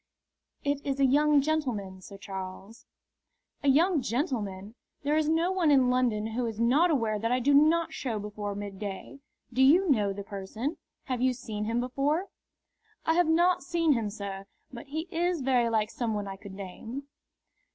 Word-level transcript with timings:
"It 0.63 0.83
is 0.83 0.99
a 0.99 1.05
young 1.05 1.41
gentleman, 1.41 2.01
Sir 2.01 2.17
Charles." 2.17 2.87
"A 3.61 3.67
young 3.67 4.01
gentleman? 4.01 4.73
There 5.03 5.15
is 5.15 5.29
no 5.29 5.51
one 5.51 5.69
in 5.69 5.91
London 5.91 6.25
who 6.33 6.47
is 6.47 6.59
not 6.59 6.89
aware 6.89 7.19
that 7.19 7.31
I 7.31 7.39
do 7.39 7.53
not 7.53 7.93
show 7.93 8.17
before 8.17 8.55
midday. 8.55 9.19
Do 9.53 9.61
you 9.61 9.91
know 9.91 10.11
the 10.11 10.23
person? 10.23 10.77
Have 11.03 11.21
you 11.21 11.33
seen 11.35 11.65
him 11.65 11.79
before?" 11.79 12.29
"I 13.05 13.13
have 13.13 13.27
not 13.29 13.61
seen 13.61 13.93
him, 13.93 14.09
sir, 14.09 14.47
but 14.73 14.87
he 14.87 15.01
is 15.11 15.41
very 15.43 15.69
like 15.69 15.91
some 15.91 16.15
one 16.15 16.27
I 16.27 16.35
could 16.35 16.53
name." 16.55 17.03